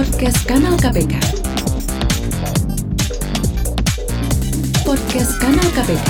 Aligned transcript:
Podcast 0.00 0.48
Kanal 0.48 0.80
KPK. 0.80 1.12
Podcast 4.80 5.32
Kanal 5.36 5.68
KPK. 5.76 6.08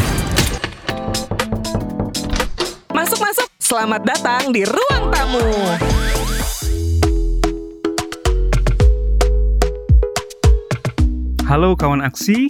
Masuk 2.95 3.19
masuk, 3.19 3.51
selamat 3.59 4.07
datang 4.07 4.55
di 4.55 4.63
ruang 4.63 5.11
tamu. 5.11 5.43
Halo 11.51 11.75
kawan 11.75 12.07
aksi, 12.07 12.47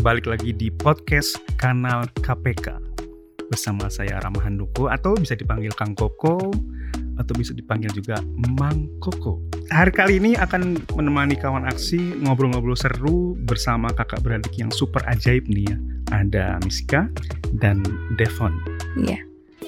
balik 0.00 0.24
lagi 0.24 0.56
di 0.56 0.72
podcast 0.72 1.36
kanal 1.60 2.08
KPK 2.24 2.80
bersama 3.52 3.92
saya 3.92 4.16
Rama 4.24 4.40
Handoko 4.40 4.88
atau 4.88 5.20
bisa 5.20 5.36
dipanggil 5.36 5.76
Kang 5.76 5.92
Koko 5.92 6.48
atau 7.22 7.32
bisa 7.32 7.52
dipanggil 7.52 7.88
juga 7.90 8.18
Mang 8.58 8.90
Koko. 8.98 9.38
Hari 9.68 9.88
kali 9.88 10.18
ini 10.18 10.34
akan 10.34 10.76
menemani 10.92 11.32
kawan 11.32 11.64
aksi 11.64 11.96
ngobrol-ngobrol 12.20 12.74
seru 12.74 13.32
bersama 13.40 13.88
kakak 13.90 14.20
beradik 14.20 14.52
yang 14.54 14.68
super 14.68 15.00
ajaib 15.06 15.46
nih 15.46 15.64
ya. 15.64 15.76
Ada 16.12 16.44
Miska 16.60 17.08
dan 17.56 17.80
Devon. 18.14 18.52
Iya. 18.98 19.22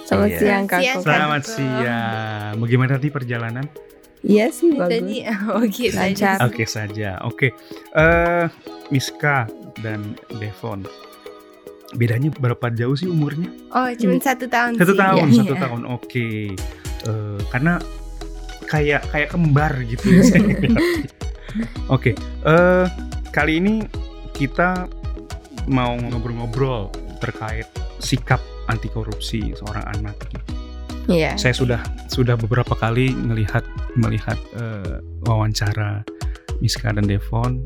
Selamat 0.05 0.29
Iya. 0.29 0.39
siang 0.39 0.65
Kak 0.67 0.79
Siang, 0.79 0.97
Koko. 0.99 1.07
Selamat 1.07 1.43
siang. 1.47 2.53
Bagaimana 2.59 2.91
tadi 2.93 3.09
perjalanan? 3.09 3.65
Iya 4.21 4.49
sih 4.51 4.73
bagus. 4.73 4.91
Tadi 4.91 5.17
oke 5.63 5.85
Lancar. 5.91 6.37
saja. 6.37 6.45
Oke 6.45 6.65
saja. 6.67 7.11
Oke. 7.23 7.49
Eh 7.95 8.45
Miska 8.91 9.49
dan 9.79 10.13
Devon. 10.35 10.85
Bedanya 11.95 12.29
berapa 12.35 12.69
jauh 12.69 12.93
sih 12.93 13.07
umurnya? 13.07 13.47
Oh, 13.71 13.87
cuma 13.95 14.19
satu 14.19 14.45
tahun 14.45 14.75
Satu 14.75 14.93
sih. 14.93 14.99
tahun, 14.99 15.27
Iya. 15.27 15.39
satu 15.41 15.55
tahun. 15.57 15.83
Oke. 15.87 16.29
Eh, 17.05 17.41
karena 17.53 17.77
kayak 18.69 19.05
kayak 19.13 19.29
kembar 19.33 19.73
gitu 19.85 20.05
ya. 20.09 20.23
saya. 20.25 20.57
Oke. 21.95 22.17
Eh 22.45 22.87
kali 23.31 23.61
ini 23.61 23.85
kita 24.35 24.89
mau 25.71 25.95
ngobrol-ngobrol 25.97 26.91
terkait 27.23 27.69
sikap 28.01 28.41
anti 28.69 28.89
korupsi 28.89 29.53
seorang 29.57 29.85
anak. 30.01 30.17
gitu. 30.33 30.45
Iya. 31.05 31.37
Saya 31.37 31.53
sudah 31.53 31.81
sudah 32.09 32.35
beberapa 32.41 32.73
kali 32.73 33.13
melihat 33.13 33.65
melihat 33.95 34.41
eh, 34.57 34.99
wawancara 35.29 36.01
Miska 36.65 36.89
dan 36.97 37.05
Devon 37.05 37.61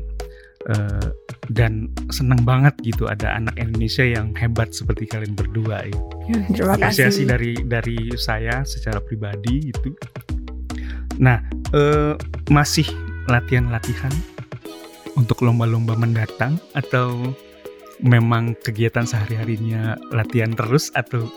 eh, 0.69 1.07
dan 1.49 1.89
senang 2.13 2.45
banget 2.45 2.77
gitu 2.85 3.09
ada 3.09 3.35
anak 3.35 3.57
Indonesia 3.57 4.05
yang 4.05 4.31
hebat 4.37 4.71
seperti 4.71 5.09
kalian 5.09 5.33
berdua 5.33 5.89
ya 5.89 5.97
Terima 6.53 6.77
apresiasi 6.77 7.25
kasih. 7.25 7.29
dari 7.29 7.53
dari 7.65 7.97
saya 8.15 8.61
secara 8.61 9.01
pribadi 9.01 9.73
itu. 9.73 9.89
Nah, 11.19 11.41
eh, 11.73 12.15
masih 12.53 12.87
latihan-latihan 13.27 14.13
untuk 15.19 15.43
lomba-lomba 15.43 15.97
mendatang 15.99 16.55
atau 16.77 17.35
memang 17.99 18.55
kegiatan 18.63 19.03
sehari-harinya 19.03 19.99
latihan 20.15 20.55
terus 20.55 20.87
atau 20.95 21.27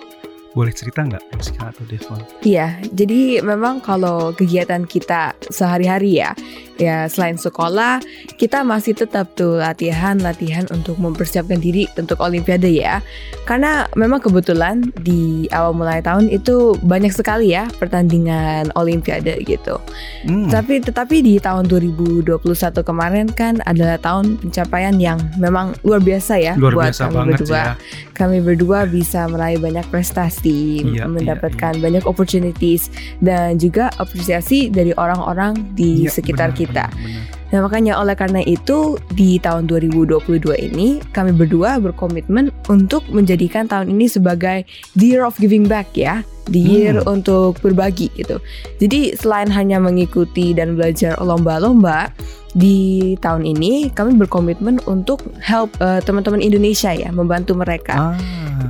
boleh 0.53 0.72
cerita 0.72 1.00
nggak 1.08 1.25
Rizka 1.33 1.72
atau 1.72 1.84
Devon? 1.88 2.20
Iya, 2.44 2.77
jadi 2.92 3.41
memang 3.41 3.80
kalau 3.80 4.36
kegiatan 4.36 4.84
kita 4.84 5.33
sehari-hari 5.48 6.20
ya, 6.20 6.36
ya 6.83 7.06
selain 7.06 7.38
sekolah, 7.38 8.02
kita 8.34 8.66
masih 8.66 8.98
tetap 8.98 9.30
tuh 9.38 9.62
latihan-latihan 9.62 10.66
untuk 10.75 10.98
mempersiapkan 10.98 11.62
diri 11.62 11.86
untuk 11.94 12.19
Olimpiade 12.19 12.66
ya. 12.66 12.98
Karena 13.47 13.86
memang 13.94 14.19
kebetulan 14.19 14.91
di 14.98 15.47
awal 15.55 15.70
mulai 15.72 16.03
tahun 16.03 16.27
itu 16.27 16.75
banyak 16.83 17.14
sekali 17.14 17.55
ya 17.55 17.70
pertandingan 17.78 18.75
Olimpiade 18.75 19.38
gitu. 19.47 19.78
Hmm, 20.27 20.50
Tapi 20.50 20.83
tetapi 20.83 21.22
di 21.22 21.38
tahun 21.38 21.70
2021 21.70 22.34
kemarin 22.83 23.30
kan 23.30 23.62
adalah 23.62 23.94
tahun 23.97 24.42
pencapaian 24.42 24.98
yang 24.98 25.19
memang 25.38 25.78
luar 25.86 26.03
biasa 26.03 26.34
ya 26.36 26.55
luar 26.58 26.75
buat 26.75 26.84
biasa 26.91 27.03
kami 27.06 27.14
banget 27.14 27.38
berdua. 27.38 27.54
ya. 27.54 27.72
Kami 28.12 28.38
berdua 28.41 28.78
bisa 28.87 29.20
meraih 29.26 29.59
banyak 29.59 29.87
prestasi, 29.88 30.82
Iya, 30.82 31.04
mendapatkan 31.06 31.78
banyak 31.78 32.03
opportunities 32.03 32.88
dan 33.19 33.59
juga 33.59 33.93
apresiasi 33.99 34.66
dari 34.69 34.94
orang-orang 34.94 35.75
di 35.75 36.06
Iya, 36.06 36.10
sekitar 36.12 36.50
benar, 36.50 36.59
kita. 36.59 36.72
Benar, 36.72 36.91
benar. 36.97 37.25
Nah, 37.53 37.60
makanya 37.69 38.00
oleh 38.00 38.16
karena 38.16 38.41
itu 38.49 38.97
di 39.12 39.37
tahun 39.37 39.69
2022 39.69 40.41
ini 40.72 41.05
kami 41.12 41.37
berdua 41.37 41.77
berkomitmen 41.77 42.49
untuk 42.72 43.05
menjadikan 43.12 43.69
tahun 43.69 43.93
ini 43.93 44.09
sebagai 44.09 44.65
the 44.97 45.12
year 45.12 45.28
of 45.28 45.37
giving 45.37 45.69
back 45.69 45.93
ya, 45.93 46.25
year 46.50 46.98
Hmm. 46.98 47.20
untuk 47.20 47.60
berbagi 47.60 48.10
gitu. 48.12 48.42
Jadi 48.76 49.14
selain 49.14 49.47
hanya 49.48 49.78
mengikuti 49.78 50.50
dan 50.50 50.75
belajar 50.75 51.14
lomba-lomba 51.19 52.10
di 52.53 53.14
tahun 53.16 53.47
ini 53.47 53.88
kami 53.91 54.19
berkomitmen 54.19 54.82
untuk 54.84 55.22
help 55.41 55.72
eh, 55.78 56.00
teman-teman 56.00 56.41
Indonesia 56.41 56.91
ya, 56.91 57.08
membantu 57.08 57.54
mereka. 57.54 58.14
Ah, 58.14 58.16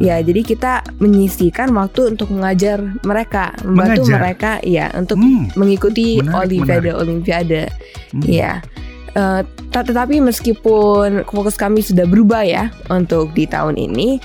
Ya, 0.01 0.17
jadi 0.19 0.41
kita 0.41 0.73
menyisihkan 0.99 1.69
waktu 1.73 2.17
untuk 2.17 2.33
mengajar 2.33 2.81
mereka, 3.05 3.53
membantu 3.61 4.09
Mengajar? 4.09 4.17
mereka 4.17 4.51
ya 4.65 4.89
untuk 4.95 5.21
hmm, 5.21 5.53
mengikuti 5.53 6.17
Menarik, 6.17 6.33
olimpiade-olimpiade. 6.41 7.69
hmm. 8.17 8.25
Iya. 8.25 8.65
Eh, 9.13 9.41
ta- 9.69 9.85
tetapi 9.85 10.25
meskipun 10.25 11.29
fokus 11.29 11.55
kami 11.55 11.85
sudah 11.85 12.09
berubah 12.09 12.41
ya 12.41 12.73
untuk 12.89 13.37
di 13.37 13.45
tahun 13.45 13.77
ini, 13.77 14.17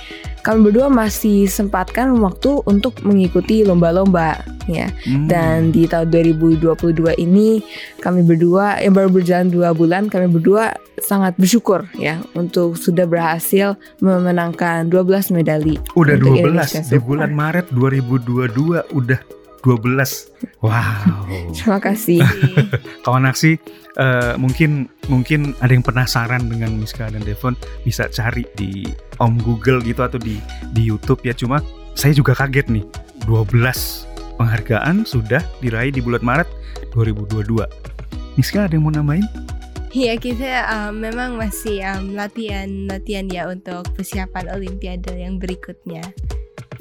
kami 0.48 0.72
berdua 0.72 0.88
masih 0.88 1.44
sempatkan 1.52 2.16
waktu 2.24 2.64
untuk 2.64 3.04
mengikuti 3.04 3.68
lomba-lomba 3.68 4.40
ya. 4.72 4.88
Hmm. 5.04 5.28
Dan 5.28 5.76
di 5.76 5.84
tahun 5.92 6.08
2022 6.08 7.20
ini 7.20 7.60
kami 8.00 8.24
berdua 8.24 8.80
yang 8.80 8.96
baru 8.96 9.12
berjalan 9.12 9.52
dua 9.52 9.76
bulan, 9.76 10.08
kami 10.08 10.32
berdua 10.32 10.72
sangat 11.04 11.36
bersyukur 11.36 11.84
ya 12.00 12.24
untuk 12.32 12.80
sudah 12.80 13.04
berhasil 13.04 13.76
memenangkan 14.00 14.88
12 14.88 15.36
medali. 15.36 15.76
Udah 16.00 16.16
Untuk 16.16 16.40
12 16.40 16.40
Indonesia 16.40 16.80
di 16.88 17.00
bulan 17.04 17.32
Maret 17.36 17.68
2022 17.76 18.88
udah 18.96 19.20
12. 19.66 20.62
Wow. 20.62 21.26
Terima 21.58 21.80
kasih. 21.82 22.22
Kawan 23.06 23.30
aksi 23.30 23.58
eh, 23.98 24.34
mungkin 24.38 24.92
mungkin 25.10 25.58
ada 25.64 25.74
yang 25.74 25.86
penasaran 25.86 26.46
dengan 26.50 26.78
Miska 26.78 27.10
dan 27.10 27.24
Devon 27.26 27.58
bisa 27.82 28.10
cari 28.12 28.46
di 28.58 28.86
Om 29.18 29.42
Google 29.42 29.82
gitu 29.82 30.06
atau 30.06 30.22
di 30.22 30.38
di 30.76 30.82
YouTube 30.86 31.24
ya 31.26 31.34
cuma 31.34 31.64
saya 31.98 32.14
juga 32.14 32.38
kaget 32.38 32.70
nih 32.70 32.86
12 33.26 33.58
penghargaan 34.38 35.02
sudah 35.04 35.42
diraih 35.60 35.90
di 35.90 36.00
bulan 36.00 36.22
Maret 36.22 36.50
2022. 36.94 37.66
Miska 38.38 38.70
ada 38.70 38.78
yang 38.78 38.86
mau 38.86 38.94
namain? 38.94 39.26
Iya, 39.98 40.14
kita 40.22 40.68
um, 40.70 41.02
memang 41.02 41.42
masih 41.42 41.82
um, 41.82 42.14
latihan-latihan 42.14 43.26
ya 43.34 43.50
untuk 43.50 43.82
persiapan 43.98 44.54
Olimpiade 44.54 45.10
yang 45.18 45.42
berikutnya. 45.42 46.06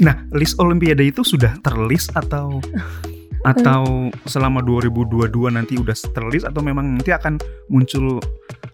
Nah, 0.03 0.29
list 0.37 0.61
Olimpiade 0.61 1.09
itu 1.09 1.25
sudah 1.25 1.57
terlist 1.65 2.13
atau 2.13 2.61
atau 3.51 4.11
selama 4.27 4.59
2022 4.59 5.31
nanti 5.55 5.79
udah 5.79 5.95
terlist 6.11 6.51
atau 6.51 6.59
memang 6.67 6.99
nanti 6.99 7.15
akan 7.15 7.39
muncul 7.71 8.19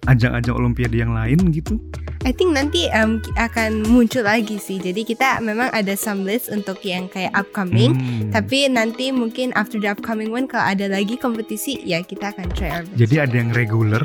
ajang-ajang 0.09 0.57
Olimpiade 0.57 0.97
yang 0.97 1.13
lain 1.15 1.39
gitu? 1.53 1.79
I 2.23 2.31
think 2.31 2.55
nanti 2.55 2.87
um, 2.95 3.19
akan 3.35 3.83
muncul 3.91 4.23
lagi 4.23 4.59
sih. 4.59 4.79
Jadi 4.79 5.03
kita 5.03 5.43
memang 5.43 5.75
ada 5.75 5.99
some 5.99 6.23
list 6.23 6.51
untuk 6.51 6.79
yang 6.87 7.11
kayak 7.11 7.35
upcoming. 7.35 7.99
Hmm. 7.99 8.31
Tapi 8.31 8.71
nanti 8.71 9.11
mungkin 9.11 9.51
after 9.59 9.83
the 9.83 9.91
upcoming 9.91 10.31
one 10.31 10.47
kalau 10.47 10.71
ada 10.71 10.87
lagi 10.87 11.19
kompetisi 11.19 11.83
ya 11.83 12.03
kita 12.03 12.31
akan 12.31 12.47
try 12.55 12.71
our 12.71 12.87
best. 12.87 12.99
Jadi 12.99 13.15
ada 13.19 13.35
yang 13.35 13.51
reguler, 13.51 14.03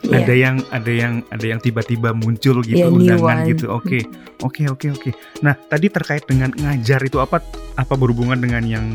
Iya. 0.00 0.24
ada 0.24 0.32
yang 0.32 0.56
ada 0.72 0.92
yang 0.92 1.14
ada 1.28 1.44
yang 1.44 1.60
tiba-tiba 1.60 2.16
muncul 2.16 2.64
gitu 2.64 2.80
Iya, 2.80 2.88
new 2.88 3.04
undangan 3.04 3.44
one. 3.44 3.48
gitu. 3.52 3.66
Oke. 3.68 4.00
Oke, 4.40 4.64
oke, 4.72 4.86
oke. 4.96 5.10
Nah, 5.44 5.52
tadi 5.52 5.92
terkait 5.92 6.24
dengan 6.24 6.48
ngajar 6.56 7.04
itu 7.04 7.20
apa 7.20 7.44
apa 7.76 7.94
berhubungan 8.00 8.40
dengan 8.40 8.64
yang 8.64 8.86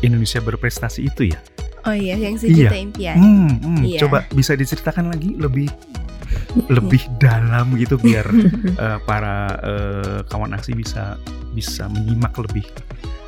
Indonesia 0.00 0.40
berprestasi 0.40 1.04
itu 1.04 1.28
ya? 1.28 1.38
Oh 1.84 1.92
iya, 1.92 2.16
yang 2.16 2.40
sejuta 2.40 2.72
impian. 2.72 3.16
Hmm, 3.20 3.50
hmm. 3.60 3.82
Iya. 3.84 4.00
coba 4.08 4.24
bisa 4.32 4.56
diceritakan 4.56 5.12
lagi 5.12 5.36
lebih 5.36 5.68
lebih 6.72 7.02
dalam 7.20 7.76
gitu 7.76 8.00
biar 8.00 8.24
eh, 8.88 8.98
para 9.04 9.52
eh, 9.60 10.18
kawan 10.32 10.56
aksi 10.56 10.72
bisa 10.72 11.20
bisa 11.52 11.86
menyimak 11.92 12.32
lebih 12.40 12.64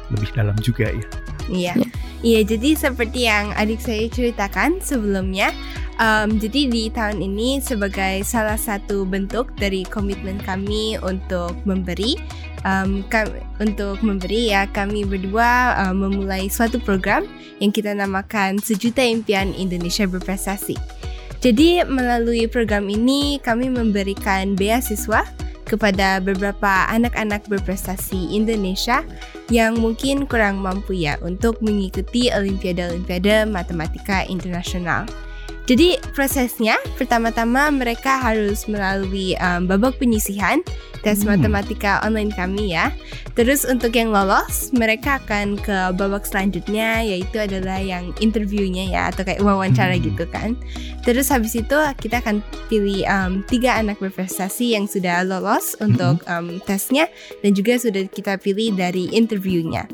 lebih 0.09 0.29
dalam 0.33 0.57
juga 0.65 0.89
ya. 0.89 1.07
Iya. 1.53 1.73
Ya. 1.77 1.89
Iya, 2.25 2.41
jadi 2.49 2.71
seperti 2.75 3.29
yang 3.29 3.53
adik 3.55 3.79
saya 3.79 4.09
ceritakan 4.09 4.81
sebelumnya, 4.81 5.53
em, 6.01 6.41
jadi 6.41 6.61
di 6.73 6.89
tahun 6.89 7.21
ini 7.21 7.61
sebagai 7.61 8.25
salah 8.25 8.57
satu 8.57 9.05
bentuk 9.05 9.53
dari 9.61 9.85
komitmen 9.85 10.41
kami 10.41 10.97
untuk 11.05 11.53
memberi, 11.69 12.17
em, 12.65 13.05
kam- 13.13 13.37
untuk 13.61 14.01
memberi 14.01 14.49
ya 14.49 14.65
kami 14.65 15.05
berdua 15.05 15.77
em, 15.77 16.09
memulai 16.09 16.49
suatu 16.49 16.81
program 16.81 17.29
yang 17.61 17.69
kita 17.71 17.93
namakan 17.93 18.57
Sejuta 18.65 19.05
Impian 19.05 19.53
Indonesia 19.53 20.09
Berprestasi. 20.09 20.77
Jadi 21.45 21.85
melalui 21.85 22.49
program 22.49 22.89
ini 22.89 23.39
kami 23.45 23.69
memberikan 23.69 24.57
beasiswa 24.57 25.23
kepada 25.67 26.23
beberapa 26.23 26.87
anak-anak 26.89 27.51
berprestasi 27.51 28.33
Indonesia 28.33 29.03
yang 29.51 29.77
mungkin 29.83 30.25
kurang 30.25 30.63
mampu 30.63 30.95
ya 30.95 31.19
untuk 31.21 31.59
mengikuti 31.61 32.31
Olimpiade-Olimpiade 32.31 33.45
Matematika 33.51 34.23
Internasional. 34.31 35.05
Jadi 35.67 35.99
prosesnya 36.15 36.79
pertama-tama 36.95 37.75
mereka 37.75 38.23
harus 38.23 38.71
melalui 38.71 39.35
um, 39.43 39.67
babak 39.67 39.99
penyisihan 39.99 40.63
tes 41.03 41.23
Hmm. 41.23 41.35
matematika 41.39 42.03
online 42.07 42.31
kami 42.35 42.75
ya. 42.75 42.95
Terus 43.35 43.67
untuk 43.67 43.91
yang 43.95 44.15
lolos 44.15 44.71
mereka 44.75 45.19
akan 45.23 45.59
ke 45.59 45.91
babak 45.99 46.23
selanjutnya 46.27 47.03
yaitu 47.03 47.43
adalah 47.43 47.83
yang 47.83 48.15
interviewnya 48.23 48.87
ya 48.91 49.03
atau 49.11 49.27
kayak 49.27 49.43
wawancara 49.43 49.99
Hmm. 49.99 50.07
gitu 50.07 50.25
kan. 50.31 50.55
Terus 51.03 51.31
habis 51.35 51.59
itu 51.59 51.79
kita 51.99 52.23
akan 52.23 52.43
pilih 52.71 53.03
um, 53.07 53.43
tiga 53.47 53.75
anak 53.79 53.99
berprestasi 53.99 54.79
yang 54.79 54.87
sudah 54.87 55.27
lolos 55.27 55.75
untuk 55.83 56.23
um, 56.31 56.63
tesnya 56.63 57.11
dan 57.43 57.55
juga 57.55 57.79
sudah 57.79 58.07
kita 58.07 58.39
pilih 58.39 58.75
dari 58.75 59.11
interviewnya. 59.11 59.87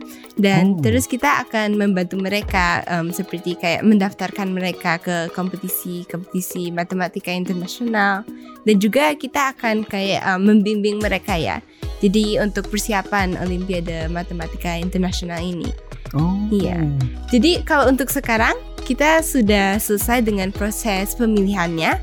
Dan 0.42 0.74
Oh. 0.74 0.82
terus 0.82 1.06
kita 1.06 1.46
akan 1.46 1.78
membantu 1.78 2.18
mereka 2.18 2.82
um, 2.90 3.14
seperti 3.14 3.54
kayak 3.54 3.86
mendaftarkan 3.86 4.50
mereka 4.50 4.98
ke 4.98 5.30
kompetisi 5.30 6.02
kompetisi 6.10 6.74
matematika 6.74 7.30
internasional 7.30 8.26
dan 8.66 8.76
juga 8.82 9.14
kita 9.14 9.54
akan 9.54 9.86
kayak 9.86 10.18
um, 10.26 10.42
membimbing 10.50 10.98
mereka 10.98 11.38
ya. 11.38 11.62
Jadi 12.02 12.42
untuk 12.42 12.66
persiapan 12.66 13.38
Olimpiade 13.38 14.10
Matematika 14.10 14.74
Internasional 14.74 15.38
ini. 15.38 15.70
Oh. 16.18 16.34
Iya. 16.50 16.82
Jadi 17.30 17.62
kalau 17.62 17.86
untuk 17.86 18.10
sekarang 18.10 18.58
kita 18.82 19.22
sudah 19.22 19.78
selesai 19.78 20.26
dengan 20.26 20.50
proses 20.50 21.14
pemilihannya 21.14 21.94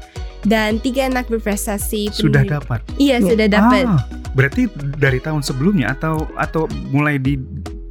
dan 0.47 0.79
tiga 0.79 1.11
anak 1.11 1.27
berprestasi 1.27 2.15
Sudah 2.15 2.47
dapat. 2.47 2.79
Iya 2.95 3.19
Ya. 3.19 3.27
sudah 3.35 3.47
dapat. 3.51 3.83
Ah, 3.83 3.99
berarti 4.31 4.71
dari 4.95 5.19
tahun 5.19 5.43
sebelumnya 5.43 5.91
atau 5.99 6.23
atau 6.39 6.63
mulai 6.95 7.19
di 7.19 7.35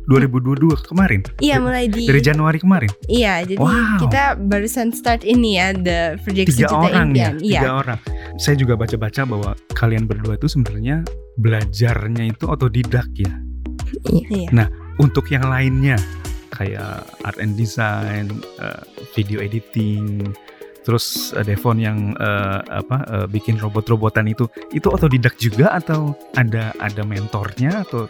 2022 0.08 0.88
kemarin? 0.88 1.20
Iya 1.36 1.60
mulai 1.60 1.84
di 1.84 2.08
Dari 2.08 2.22
Januari 2.24 2.56
kemarin? 2.56 2.88
Iya, 3.12 3.44
jadi 3.44 3.60
Wow. 3.60 4.00
kita 4.08 4.40
barusan 4.40 4.88
start 4.96 5.20
ini 5.20 5.60
ya 5.60 5.76
the 5.76 6.16
project 6.24 6.56
Tiga 6.56 6.72
orang 6.72 7.12
ya, 7.12 7.28
impian. 7.28 7.34
Iya. 7.44 7.60
tiga 7.60 7.72
orang. 7.84 7.98
Saya 8.40 8.56
juga 8.56 8.74
baca-baca 8.80 9.22
bahwa 9.28 9.50
kalian 9.76 10.08
berdua 10.08 10.40
itu 10.40 10.48
sebenarnya 10.48 11.04
belajarnya 11.36 12.24
itu 12.24 12.44
otodidak 12.48 13.04
ya. 13.12 13.32
Iya. 14.08 14.72
Untuk 14.96 15.28
yang 15.28 15.44
lainnya 15.46 16.00
kayak 16.50 17.04
art 17.22 17.38
and 17.38 17.54
design, 17.54 18.32
eh, 18.58 18.80
video 19.12 19.38
editing, 19.44 20.24
terus 20.82 21.36
eh, 21.36 21.44
Devon 21.44 21.76
yang 21.78 22.16
eh, 22.16 22.58
apa 22.64 22.96
eh, 23.06 23.26
bikin 23.28 23.60
robot-robotan 23.60 24.24
itu, 24.24 24.48
itu 24.72 24.88
otodidak 24.88 25.36
juga 25.36 25.76
atau 25.76 26.16
ada 26.32 26.72
ada 26.80 27.02
mentornya 27.04 27.84
atau 27.84 28.08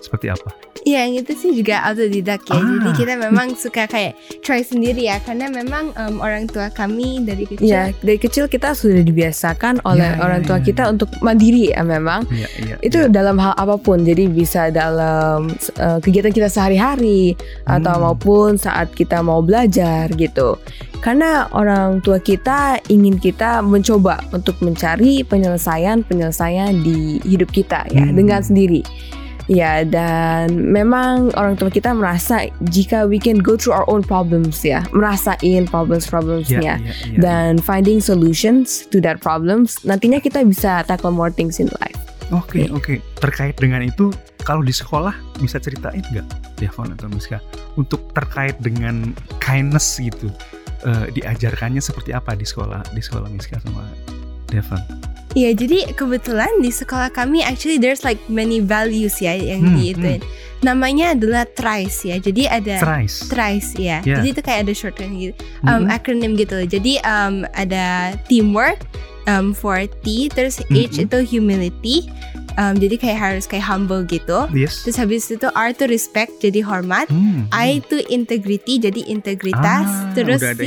seperti 0.00 0.28
apa? 0.28 0.50
Iya, 0.80 1.04
yang 1.04 1.20
itu 1.20 1.36
sih 1.36 1.52
juga 1.52 1.84
autodidak 1.84 2.40
ya. 2.48 2.56
Ah. 2.56 2.64
Jadi 2.64 2.90
kita 2.96 3.12
memang 3.20 3.52
suka 3.62 3.84
kayak 3.84 4.16
try 4.40 4.64
sendiri 4.64 5.04
ya 5.04 5.20
karena 5.20 5.52
memang 5.52 5.92
em, 5.92 6.16
orang 6.18 6.48
tua 6.48 6.72
kami 6.72 7.20
dari 7.20 7.44
kecil 7.44 7.68
Ya, 7.68 7.92
dari 8.00 8.16
kecil 8.16 8.48
kita 8.48 8.72
sudah 8.72 9.04
dibiasakan 9.04 9.84
oleh 9.84 10.08
Ya, 10.08 10.16
ya, 10.16 10.24
orang 10.24 10.40
tua 10.40 10.56
ya, 10.56 10.64
kita 10.64 10.88
ya. 10.88 10.90
untuk 10.90 11.12
mandiri 11.20 11.76
ya 11.76 11.84
memang. 11.84 12.24
Iya, 12.32 12.48
iya. 12.58 12.74
Itu 12.80 12.96
iya. 13.04 13.12
dalam 13.12 13.36
hal 13.36 13.52
apa 13.54 13.76
pun, 13.76 14.00
jadi 14.02 14.24
bisa 14.26 14.72
dalam 14.72 15.52
eh, 15.76 15.98
kegiatan 16.00 16.32
kita 16.32 16.48
sehari-hari 16.48 17.36
atau 17.68 17.92
Hmm. 17.92 18.02
maupun 18.08 18.56
saat 18.56 18.88
kita 18.90 19.20
mau 19.20 19.44
belajar 19.44 20.08
gitu. 20.16 20.56
Karena 21.00 21.44
orang 21.52 22.00
tua 22.00 22.20
kita 22.20 22.80
ingin 22.88 23.16
kita 23.16 23.60
mencoba 23.60 24.20
untuk 24.32 24.56
mencari 24.60 25.24
penyelesaian-penyelesaian 25.24 26.72
di 26.80 27.20
hidup 27.24 27.52
kita 27.52 27.84
ya 27.88 28.04
Hmm. 28.04 28.16
dengan 28.16 28.40
sendiri. 28.40 28.80
Ya, 29.50 29.82
dan 29.82 30.70
memang 30.70 31.34
orang 31.34 31.58
tua 31.58 31.74
kita 31.74 31.90
merasa 31.90 32.46
jika 32.70 33.02
we 33.02 33.18
can 33.18 33.42
go 33.42 33.58
through 33.58 33.74
our 33.74 33.88
own 33.90 33.98
problems 33.98 34.62
ya, 34.62 34.86
merasain 34.94 35.66
problems-problemsnya 35.66 36.78
iya, 36.78 36.94
iya. 37.10 37.18
dan 37.18 37.58
finding 37.58 37.98
solutions 37.98 38.86
to 38.94 39.02
that 39.02 39.18
problems, 39.18 39.82
nantinya 39.82 40.22
kita 40.22 40.46
bisa 40.46 40.86
tackle 40.86 41.10
more 41.10 41.34
things 41.34 41.58
in 41.58 41.66
life. 41.82 41.98
Oke 42.30 42.70
oke 42.70 43.02
terkait 43.18 43.58
dengan 43.58 43.82
itu 43.82 44.14
kalau 44.46 44.62
di 44.62 44.70
sekolah 44.70 45.10
bisa 45.42 45.58
ceritain 45.58 45.98
nggak 46.14 46.26
Devon 46.62 46.94
atau 46.94 47.10
Miska 47.10 47.42
untuk 47.74 48.06
terkait 48.14 48.54
dengan 48.62 49.10
kindness 49.42 49.98
gitu 49.98 50.30
eh, 50.86 51.10
diajarkannya 51.10 51.82
seperti 51.82 52.14
apa 52.14 52.38
di 52.38 52.46
sekolah 52.46 52.86
di 52.94 53.02
sekolah 53.02 53.26
Miska 53.34 53.58
sama 53.58 53.82
Devon? 54.46 54.78
Iya, 55.30 55.54
jadi 55.54 55.94
kebetulan 55.94 56.50
di 56.58 56.68
sekolah 56.68 57.06
kami 57.08 57.38
actually 57.40 57.78
there's 57.78 58.02
like 58.02 58.18
many 58.26 58.58
values 58.58 59.22
ya 59.22 59.30
yang 59.30 59.62
Hmm, 59.62 59.74
di 59.78 59.94
itu. 59.94 60.18
Namanya 60.60 61.14
adalah 61.14 61.46
TRICE 61.46 61.98
ya. 62.04 62.16
Jadi 62.18 62.42
ada 62.44 62.76
Thrice. 62.82 63.30
TRICE 63.30 63.70
ya. 63.78 64.02
Yeah. 64.02 64.18
Jadi 64.18 64.26
itu 64.28 64.40
kayak 64.42 64.60
ada 64.66 64.74
shorthand 64.74 65.14
gitu. 65.16 65.32
um, 65.64 65.86
Mm-mm. 65.86 65.88
acronym 65.88 66.34
gitu. 66.34 66.66
Jadi 66.66 66.98
um, 67.00 67.46
ada 67.54 68.12
teamwork 68.26 68.82
um, 69.24 69.54
for 69.54 69.78
T, 70.02 70.28
terus 70.28 70.58
H 70.60 70.66
Mhm. 70.68 71.06
itu 71.06 71.18
humility. 71.24 71.96
Um, 72.58 72.74
jadi 72.78 72.96
kayak 72.98 73.18
harus 73.18 73.44
kayak 73.46 73.66
humble 73.66 74.02
gitu. 74.06 74.48
Yes. 74.50 74.82
Terus 74.82 74.96
habis 74.98 75.22
itu 75.30 75.46
R 75.50 75.68
itu 75.70 75.84
respect, 75.86 76.42
jadi 76.42 76.64
hormat. 76.64 77.06
Hmm, 77.10 77.46
I 77.54 77.82
itu 77.82 78.02
integrity, 78.10 78.82
jadi 78.82 79.00
integritas. 79.06 79.86
Ah, 79.86 80.10
terus 80.16 80.40
C, 80.42 80.62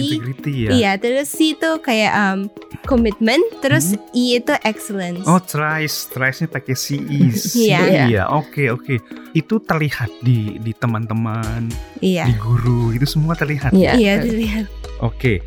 ya. 0.47 0.69
iya. 0.71 0.91
Terus 0.95 1.27
C 1.31 1.57
itu 1.57 1.69
kayak 1.83 2.11
um, 2.15 2.39
commitment. 2.87 3.43
Terus 3.59 3.95
I 4.15 4.39
itu 4.39 4.53
excellence. 4.63 5.25
Hmm. 5.27 5.37
Oh, 5.37 5.41
thrice, 5.41 6.07
thrice-nya 6.11 6.47
pakai 6.51 6.75
CE. 6.75 7.21
Iya. 7.63 8.09
Iya, 8.09 8.23
oke 8.33 8.73
oke. 8.75 8.95
Itu 9.31 9.61
terlihat 9.63 10.09
di 10.25 10.57
di 10.59 10.73
teman-teman, 10.75 11.69
iya. 12.03 12.27
di 12.27 12.35
guru, 12.35 12.91
itu 12.91 13.05
semua 13.07 13.37
terlihat. 13.37 13.71
Iya. 13.71 13.95
Iya, 13.95 14.13
dilihat. 14.25 14.65
Oke. 14.99 15.39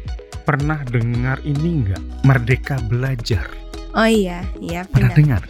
Pernah 0.47 0.87
dengar 0.87 1.43
ini 1.43 1.83
nggak? 1.83 2.23
Merdeka 2.23 2.79
Belajar. 2.87 3.66
Oh 3.97 4.05
iya, 4.05 4.45
iya 4.61 4.85
Pernah 4.85 5.17
dengar? 5.17 5.41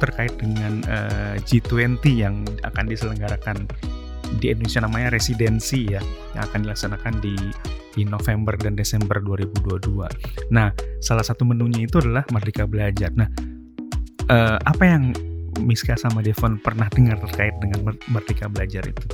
Terkait 0.00 0.32
dengan 0.40 0.80
eh, 0.88 1.36
G20 1.44 2.00
yang 2.08 2.40
akan 2.64 2.84
diselenggarakan 2.88 3.68
di 4.40 4.48
Indonesia 4.48 4.80
namanya 4.80 5.12
residensi 5.12 5.92
ya 5.92 6.00
yang 6.32 6.42
akan 6.48 6.64
dilaksanakan 6.64 7.20
di 7.20 7.36
di 7.92 8.08
November 8.08 8.56
dan 8.56 8.72
Desember 8.72 9.20
2022. 9.20 10.48
Nah, 10.48 10.72
salah 11.04 11.20
satu 11.20 11.44
menunya 11.44 11.84
itu 11.84 12.00
adalah 12.00 12.24
Merdeka 12.32 12.64
Belajar. 12.64 13.12
Nah, 13.12 13.28
eh, 14.32 14.56
apa 14.56 14.82
yang 14.88 15.12
Miska 15.60 16.00
sama 16.00 16.24
Devon 16.24 16.56
pernah 16.64 16.88
dengar 16.88 17.20
terkait 17.28 17.52
dengan 17.60 17.92
Mer- 17.92 18.04
Merdeka 18.08 18.48
Belajar 18.48 18.88
itu? 18.88 19.04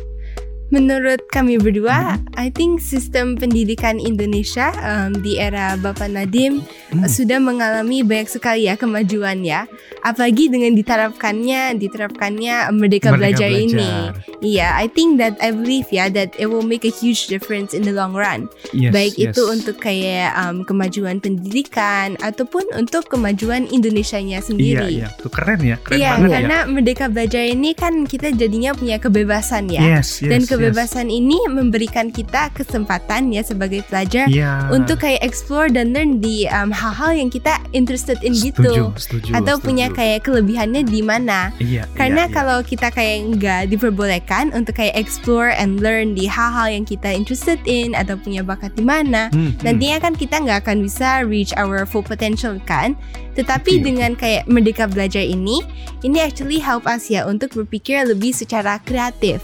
Menurut 0.68 1.24
kami 1.32 1.56
berdua. 1.56 2.20
I 2.36 2.52
think 2.52 2.78
sistem 2.78 3.34
pendidikan 3.34 3.96
Indonesia 3.96 4.68
um, 4.78 5.16
di 5.16 5.40
era 5.40 5.74
Bapak 5.74 6.12
Nadim 6.12 6.60
Hmm. 6.88 7.04
sudah 7.04 7.36
mengalami 7.36 8.00
banyak 8.00 8.32
sekali 8.32 8.64
ya 8.64 8.72
kemajuan 8.72 9.44
ya. 9.44 9.68
Apalagi 10.00 10.48
dengan 10.48 10.72
diterapkannya 10.72 11.76
diterapkannya 11.76 12.72
Merdeka, 12.72 13.12
Merdeka 13.12 13.44
Belajar, 13.44 13.50
ini. 13.52 13.92
Iya, 14.40 14.72
I 14.72 14.88
think 14.88 15.20
that 15.20 15.36
I 15.36 15.52
believe 15.52 15.84
ya 15.90 16.08
that 16.08 16.32
it 16.36 16.48
will 16.48 16.64
make 16.64 16.88
a 16.88 16.92
huge 16.92 17.28
difference 17.28 17.76
in 17.76 17.84
the 17.84 17.92
long 17.92 18.16
run. 18.16 18.48
Yes, 18.72 18.96
Baik 18.96 19.20
yes. 19.20 19.36
itu 19.36 19.42
untuk 19.52 19.76
kayak 19.78 20.32
um, 20.38 20.64
kemajuan 20.64 21.20
pendidikan 21.20 22.16
ataupun 22.20 22.64
untuk 22.72 23.04
kemajuan 23.04 23.68
Indonesianya 23.68 24.40
Iya, 24.40 24.48
sendiri. 24.48 24.88
iya. 24.88 25.08
Tuh 25.20 25.28
keren 25.28 25.60
ya, 25.60 25.76
keren 25.78 25.98
Iya, 26.00 26.10
banget 26.14 26.30
karena 26.32 26.58
Merdeka 26.64 27.04
Belajar 27.08 27.42
ini 27.44 27.70
kan 27.72 28.08
kita 28.08 28.32
jadinya 28.32 28.72
punya 28.72 28.96
kebebasan 28.96 29.68
ya. 29.68 29.84
ya. 29.84 30.00
Yes, 30.00 30.24
yes, 30.24 30.30
Dan 30.32 30.40
yes. 30.40 30.48
Kebebasan 30.58 31.06
ini 31.08 31.38
memberikan 31.46 32.10
kita 32.10 32.50
kesempatan 32.52 33.30
ya 33.30 33.40
sebagai 33.40 33.86
pelajar 33.86 34.26
Iya. 34.26 34.68
untuk 34.68 35.00
kayak 35.00 35.22
explore 35.22 35.70
dan 35.70 35.94
learn 35.94 36.18
di 36.18 36.44
um, 36.50 36.68
hal-hal 36.68 37.14
yang 37.14 37.30
kita 37.30 37.62
interested 37.70 38.18
in 38.20 38.34
setuju, 38.34 38.90
gitu. 38.90 38.98
setuju, 38.98 39.30
Atau 39.32 39.56
setuju. 39.56 39.66
punya 39.66 39.86
kayak 39.88 40.26
kelebihannya 40.26 40.82
di 40.82 41.00
mana. 41.00 41.54
Iya, 41.58 41.86
Karena 41.94 42.26
iya, 42.26 42.30
iya. 42.30 42.34
kalau 42.34 42.58
kita 42.60 42.88
kayak 42.90 43.16
nggak 43.38 43.62
diperbolehkan 43.70 44.50
untuk 44.52 44.74
kayak 44.74 44.98
explore 44.98 45.54
and 45.54 45.78
learn 45.78 46.12
di 46.12 46.26
hal-hal 46.26 46.68
yang 46.68 46.82
kita 46.82 47.08
interested 47.08 47.58
in 47.64 47.94
atau 47.94 48.18
punya 48.18 48.42
bakat 48.42 48.74
di 48.74 48.82
mana, 48.82 49.30
Hmm, 49.30 49.54
hmm. 49.54 49.62
nantinya 49.62 49.98
kan 50.00 50.12
kita 50.14 50.42
nggak 50.42 50.66
akan 50.66 50.82
bisa 50.82 51.22
reach 51.22 51.54
our 51.54 51.86
full 51.86 52.02
potential 52.02 52.56
kan. 52.64 52.98
Tetapi 53.38 53.78
Oke, 53.78 53.84
dengan 53.86 54.18
kayak 54.18 54.50
merdeka 54.50 54.90
belajar 54.90 55.22
ini, 55.22 55.62
ini 56.02 56.18
actually 56.18 56.58
help 56.58 56.84
us 56.84 57.06
ya 57.06 57.22
untuk 57.22 57.54
berpikir 57.54 58.02
lebih 58.02 58.34
secara 58.34 58.82
kreatif 58.82 59.38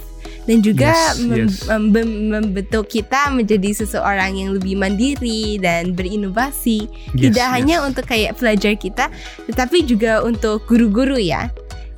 dan 0.44 0.60
juga 0.60 0.92
Yes, 0.92 1.18
mem- 1.20 1.48
yes. 1.48 1.54
mem- 1.68 2.28
membentuk 2.30 2.86
kita 2.86 3.32
menjadi 3.32 3.84
seseorang 3.84 4.36
yang 4.36 4.50
lebih 4.52 4.76
mandiri 4.76 5.56
dan 5.58 5.96
berinovasi. 5.96 6.86
Yes, 7.12 7.32
Tidak 7.32 7.46
yes. 7.48 7.54
hanya 7.54 7.76
untuk 7.82 8.04
kayak 8.04 8.36
pelajar 8.36 8.76
kita, 8.76 9.08
tetapi 9.48 9.84
juga 9.84 10.20
untuk 10.20 10.64
guru-guru 10.68 11.16
ya. 11.16 11.48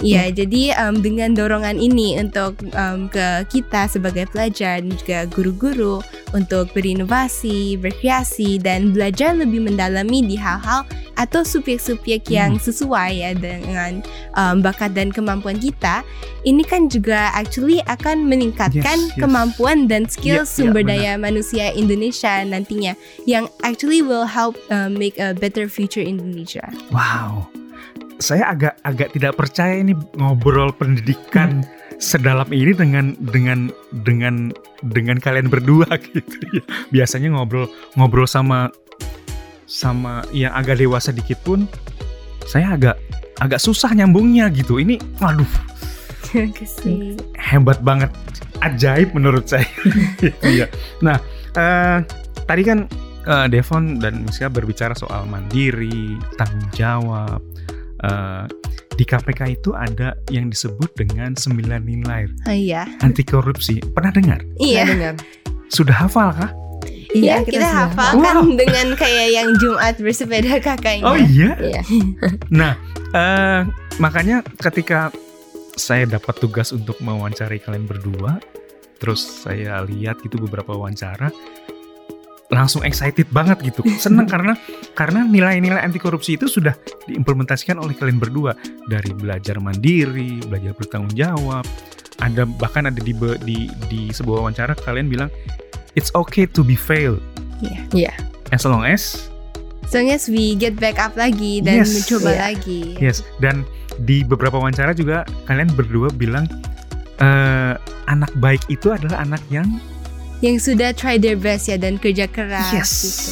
Iya, 0.04 0.28
jadi 0.28 0.76
um, 0.76 1.00
dengan 1.00 1.32
dorongan 1.32 1.80
ini 1.80 2.20
untuk 2.20 2.60
um, 2.76 3.08
ke 3.08 3.48
kita 3.48 3.88
sebagai 3.88 4.28
pelajar 4.28 4.84
dan 4.84 4.92
juga 4.92 5.24
guru-guru 5.32 6.04
untuk 6.36 6.68
berinovasi, 6.76 7.80
berkreasi, 7.80 8.60
dan 8.60 8.92
belajar 8.92 9.32
lebih 9.32 9.64
mendalami 9.64 10.20
di 10.20 10.36
hal-hal 10.36 10.84
atau 11.16 11.40
subjek-subjek 11.40 12.28
yang 12.28 12.60
sesuai 12.60 13.10
ya 13.24 13.32
dengan 13.32 14.04
um, 14.36 14.60
bakat 14.60 14.92
dan 14.92 15.08
kemampuan 15.08 15.56
kita, 15.56 16.04
ini 16.44 16.60
kan 16.60 16.92
juga 16.92 17.32
actually 17.32 17.80
akan 17.88 18.28
meningkatkan 18.28 18.76
Yes, 18.76 19.16
yes. 19.16 19.20
kemampuan 19.24 19.88
dan 19.88 20.04
skill 20.04 20.44
Iya, 20.44 20.44
iya, 20.44 20.52
sumber 20.52 20.82
daya 20.84 21.12
manusia 21.16 21.72
Indonesia 21.72 22.44
nantinya 22.44 22.92
yang 23.24 23.48
actually 23.64 24.04
will 24.04 24.28
help 24.28 24.60
uh, 24.68 24.92
make 24.92 25.16
a 25.16 25.32
better 25.32 25.72
future 25.72 26.04
Indonesia. 26.04 26.68
Wow. 26.92 27.55
Saya 28.16 28.48
agak 28.48 28.80
agak 28.82 29.12
tidak 29.12 29.36
percaya 29.36 29.76
ini 29.76 29.92
ngobrol 30.16 30.72
pendidikan 30.72 31.60
sedalam 31.96 32.48
ini 32.52 32.72
dengan 32.72 33.12
dengan 33.20 33.68
dengan 34.04 34.52
dengan 34.84 35.16
kalian 35.20 35.52
berdua 35.52 35.88
gitu 36.12 36.36
ya. 36.52 36.64
Biasanya 36.92 37.36
ngobrol 37.36 37.68
ngobrol 37.96 38.28
sama 38.28 38.72
sama 39.66 40.22
yang 40.30 40.54
agak 40.54 40.78
dewasa 40.80 41.10
dikit 41.10 41.42
pun 41.42 41.68
saya 42.46 42.78
agak 42.78 42.96
agak 43.42 43.60
susah 43.60 43.92
nyambungnya 43.92 44.48
gitu. 44.52 44.80
Ini 44.80 44.96
waduh 45.20 45.76
hebat 47.38 47.78
banget 47.80 48.10
ajaib 48.64 49.14
menurut 49.14 49.46
saya 49.46 49.68
Iya. 50.52 50.66
nah 51.00 51.16
eh, 51.54 51.98
tadi 52.44 52.62
kan 52.66 52.78
eh, 53.26 53.46
Devon 53.48 54.02
dan 54.02 54.26
Miska 54.26 54.50
berbicara 54.50 54.92
soal 54.96 55.24
mandiri 55.28 56.18
tanggung 56.36 56.68
jawab 56.74 57.40
Eh, 57.98 58.44
di 58.92 59.04
KPK 59.04 59.40
itu 59.52 59.72
ada 59.72 60.12
yang 60.28 60.48
disebut 60.48 60.92
dengan 60.94 61.32
sembilan 61.32 61.80
nilai 61.80 62.28
Oh 62.44 62.52
iya. 62.52 62.84
anti 63.00 63.22
korupsi 63.22 63.80
pernah 63.82 64.08
dengar 64.10 64.40
Iya. 64.56 64.84
Dengar. 64.84 65.14
sudah 65.68 65.96
hafal 65.98 66.30
kah 66.30 66.52
Iya, 67.08 67.40
kita, 67.40 67.56
sudah 67.56 67.72
hafal 67.82 68.10
Wow. 68.12 68.22
kan 68.22 68.36
dengan 68.54 68.86
kayak 68.92 69.28
yang 69.32 69.48
Jumat 69.56 69.96
bersepeda 69.96 70.60
kakaknya. 70.60 71.04
oh 71.04 71.16
iya 71.16 71.56
Iya. 71.56 71.82
Nah, 72.60 72.76
eh, 73.10 73.60
makanya 73.96 74.44
ketika 74.60 75.08
saya 75.72 76.04
dapat 76.04 76.36
tugas 76.36 76.68
untuk 76.70 77.00
mewawancarai 77.00 77.60
kalian 77.60 77.84
berdua, 77.84 78.40
terus 78.96 79.20
saya 79.20 79.80
lihat 79.82 80.20
gitu 80.20 80.36
beberapa 80.38 80.72
wawancara, 80.72 81.28
langsung 82.46 82.86
excited 82.86 83.26
banget 83.34 83.58
gitu, 83.74 83.82
seneng 83.98 84.30
karena 84.30 84.54
karena 84.94 85.26
nilai-nilai 85.26 85.82
anti 85.82 85.98
korupsi 85.98 86.38
itu 86.38 86.46
sudah 86.46 86.78
diimplementasikan 87.10 87.74
oleh 87.82 87.98
kalian 87.98 88.22
berdua 88.22 88.54
dari 88.86 89.10
belajar 89.10 89.58
mandiri, 89.58 90.38
belajar 90.46 90.70
bertanggung 90.78 91.10
jawab, 91.18 91.66
ada 92.22 92.46
bahkan 92.46 92.86
ada 92.86 93.02
di 93.02 93.12
di 93.42 93.66
di 93.90 94.00
sebuah 94.14 94.46
wawancara 94.46 94.78
kalian 94.78 95.10
bilang 95.10 95.30
it's 95.98 96.14
okay 96.14 96.46
to 96.46 96.62
be 96.62 96.78
fail. 96.78 97.18
Iya. 97.58 97.80
Iya. 97.92 98.12
As 98.54 98.62
long 98.62 98.86
as 98.86 99.26
So 99.86 100.02
long 100.02 100.10
as 100.10 100.26
we 100.26 100.58
get 100.58 100.74
back 100.82 100.98
up 100.98 101.14
lagi 101.14 101.62
dan 101.62 101.86
Yes. 101.86 101.94
mencoba 101.94 102.30
Iya. 102.34 102.40
lagi. 102.50 102.82
Yes, 102.98 103.22
dan 103.38 103.62
di 104.02 104.26
beberapa 104.26 104.58
wawancara 104.58 104.90
juga 104.98 105.22
kalian 105.46 105.70
berdua 105.74 106.10
bilang 106.10 106.46
eh, 107.16 107.74
anak 108.06 108.28
baik 108.42 108.60
itu 108.68 108.92
adalah 108.92 109.22
anak 109.24 109.40
yang 109.48 109.66
Yang 110.38 110.68
sudah 110.68 110.92
try 110.92 111.16
their 111.16 111.34
best 111.34 111.66
ya 111.66 111.76
dan 111.76 111.96
kerja 111.96 112.28
keras 112.28 112.68
yes, 112.70 112.92
gitu. 112.92 113.30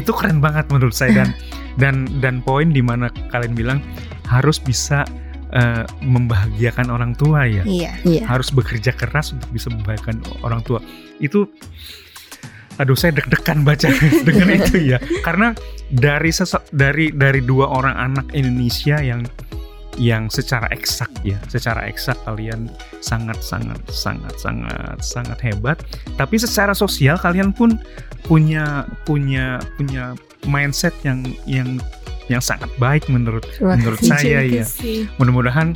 itu 0.00 0.10
keren 0.16 0.40
banget 0.40 0.64
menurut 0.72 0.96
saya 0.96 1.12
dan 1.12 1.28
dan 1.82 1.94
dan 2.18 2.34
poin 2.40 2.70
di 2.70 2.80
mana 2.80 3.12
kalian 3.28 3.52
bilang 3.52 3.78
harus 4.24 4.56
bisa 4.56 5.04
eh, 5.52 5.84
membahagiakan 6.00 6.88
orang 6.88 7.12
tua 7.12 7.44
ya, 7.44 7.62
Iya. 7.62 7.92
Iya. 8.02 8.24
harus 8.24 8.48
bekerja 8.48 8.90
keras 8.90 9.30
untuk 9.30 9.52
bisa 9.52 9.68
membahagiakan 9.68 10.24
orang 10.40 10.64
tua 10.64 10.80
itu. 11.20 11.44
Aduh, 12.74 12.98
saya 12.98 13.14
deg-degan 13.14 13.62
baca 13.62 13.86
dengan 14.26 14.48
itu 14.50 14.82
ya, 14.82 14.98
karena 15.22 15.54
dari 15.86 16.34
sese- 16.34 16.66
dari 16.74 17.14
dari 17.14 17.38
dua 17.38 17.70
orang 17.70 17.94
anak 17.94 18.26
Indonesia 18.34 18.98
yang 18.98 19.22
yang 19.98 20.26
secara 20.26 20.66
eksak 20.74 21.10
ya, 21.22 21.38
secara 21.46 21.86
eksak 21.86 22.18
kalian 22.26 22.70
sangat 22.98 23.38
sangat 23.40 23.78
sangat 23.90 24.34
sangat 24.38 24.98
sangat 25.00 25.38
hebat. 25.42 25.78
Tapi 26.18 26.38
secara 26.38 26.74
sosial 26.74 27.18
kalian 27.18 27.54
pun 27.54 27.78
punya 28.26 28.88
punya 29.04 29.60
punya 29.76 30.18
mindset 30.48 30.92
yang 31.04 31.22
yang 31.44 31.78
yang 32.32 32.40
sangat 32.40 32.72
baik 32.80 33.04
menurut 33.12 33.44
Terima 33.44 33.76
menurut 33.76 34.00
saya 34.10 34.42
Terima 34.44 34.64
ya. 34.64 34.66
Mudah-mudahan 35.20 35.68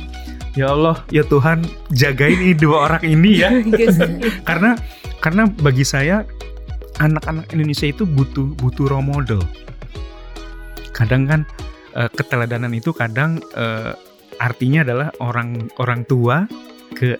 ya 0.57 0.73
Allah 0.73 0.97
ya 1.13 1.21
Tuhan 1.25 1.65
jagain 1.93 2.39
ini 2.41 2.53
dua 2.57 2.89
orang 2.89 3.03
ini 3.05 3.31
ya. 3.45 3.49
Kasih. 3.71 4.19
karena 4.49 4.75
karena 5.21 5.43
bagi 5.61 5.85
saya 5.85 6.25
anak-anak 6.99 7.51
Indonesia 7.55 7.87
itu 7.87 8.03
butuh 8.03 8.51
butuh 8.59 8.91
role 8.91 9.05
model. 9.05 9.41
Kadang 10.91 11.29
kan 11.29 11.41
eh, 11.95 12.09
keteladanan 12.11 12.73
itu 12.75 12.91
kadang 12.91 13.39
eh, 13.55 13.93
artinya 14.39 14.87
adalah 14.87 15.07
orang 15.19 15.69
orang 15.77 16.07
tua 16.07 16.47
ke 16.95 17.19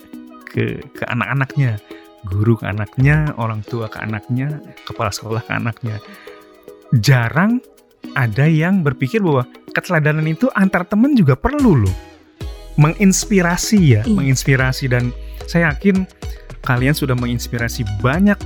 ke 0.50 0.82
ke 0.96 1.04
anak-anaknya, 1.06 1.78
guru 2.26 2.58
ke 2.58 2.66
anaknya, 2.66 3.32
orang 3.38 3.62
tua 3.62 3.86
ke 3.86 4.00
anaknya, 4.02 4.58
kepala 4.88 5.12
sekolah 5.14 5.44
ke 5.44 5.52
anaknya. 5.54 5.96
Jarang 6.98 7.62
ada 8.16 8.48
yang 8.50 8.82
berpikir 8.82 9.22
bahwa 9.22 9.46
keteladanan 9.70 10.26
itu 10.26 10.50
antar 10.56 10.82
teman 10.88 11.14
juga 11.14 11.38
perlu 11.38 11.86
loh. 11.86 11.96
Menginspirasi 12.80 13.78
ya, 13.78 14.02
Iya. 14.02 14.14
menginspirasi 14.16 14.84
dan 14.88 15.12
saya 15.44 15.70
yakin 15.70 16.08
kalian 16.64 16.92
sudah 16.96 17.16
menginspirasi 17.16 17.84
banyak 18.00 18.36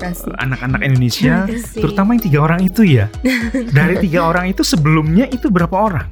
kasih. 0.00 0.32
anak-anak 0.40 0.80
Indonesia, 0.84 1.44
terutama 1.72 2.16
yang 2.16 2.22
tiga 2.24 2.38
orang 2.44 2.60
itu 2.64 2.82
ya. 2.84 3.06
Dari 3.76 4.00
tiga 4.00 4.28
orang 4.28 4.52
itu 4.52 4.64
sebelumnya 4.64 5.28
itu 5.28 5.48
berapa 5.52 5.72
orang? 5.76 6.08